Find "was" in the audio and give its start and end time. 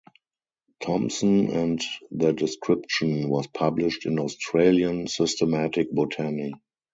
3.29-3.45